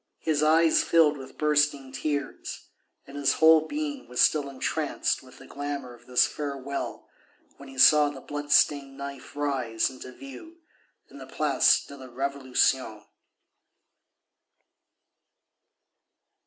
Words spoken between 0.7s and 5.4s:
filled with bursting tears, and his whole being was still entranced with